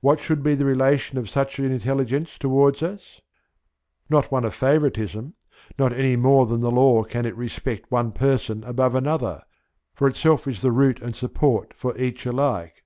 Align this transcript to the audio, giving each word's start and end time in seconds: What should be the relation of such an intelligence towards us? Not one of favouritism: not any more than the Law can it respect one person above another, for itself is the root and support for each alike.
What 0.00 0.20
should 0.20 0.42
be 0.42 0.54
the 0.54 0.64
relation 0.64 1.18
of 1.18 1.28
such 1.28 1.58
an 1.58 1.70
intelligence 1.70 2.38
towards 2.38 2.82
us? 2.82 3.20
Not 4.08 4.32
one 4.32 4.46
of 4.46 4.54
favouritism: 4.54 5.34
not 5.78 5.92
any 5.92 6.16
more 6.16 6.46
than 6.46 6.62
the 6.62 6.70
Law 6.70 7.04
can 7.04 7.26
it 7.26 7.36
respect 7.36 7.92
one 7.92 8.10
person 8.12 8.64
above 8.64 8.94
another, 8.94 9.42
for 9.92 10.08
itself 10.08 10.48
is 10.48 10.62
the 10.62 10.72
root 10.72 11.02
and 11.02 11.14
support 11.14 11.74
for 11.74 11.94
each 11.98 12.24
alike. 12.24 12.84